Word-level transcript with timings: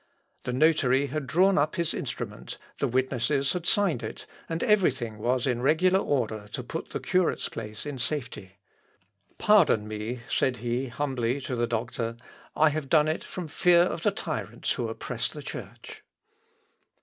The 0.45 0.51
notary 0.51 1.05
had 1.13 1.27
drawn 1.27 1.59
up 1.59 1.75
his 1.75 1.93
instrument, 1.93 2.57
the 2.79 2.87
witnesses 2.87 3.53
had 3.53 3.67
signed 3.67 4.01
it, 4.01 4.25
and 4.49 4.63
everything 4.63 5.19
was 5.19 5.45
in 5.45 5.61
regular 5.61 5.99
order 5.99 6.47
to 6.53 6.63
put 6.63 6.89
the 6.89 6.99
curate's 6.99 7.47
place 7.49 7.85
in 7.85 7.99
safety. 7.99 8.57
"Pardon 9.37 9.87
me," 9.87 10.21
said 10.27 10.57
he 10.57 10.87
humbly 10.87 11.39
to 11.41 11.55
the 11.55 11.67
doctor; 11.67 12.17
"I 12.55 12.69
have 12.69 12.89
done 12.89 13.07
it 13.07 13.23
from 13.23 13.47
fear 13.47 13.83
of 13.83 14.01
the 14.01 14.09
tyrants 14.09 14.71
who 14.71 14.87
oppress 14.89 15.27
the 15.29 15.43
Church." 15.43 15.63
Humiliter 16.01 16.01
tamen 16.01 16.01
excusante 16.01 16.89